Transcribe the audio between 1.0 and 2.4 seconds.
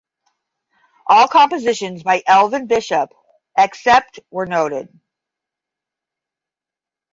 All compositions by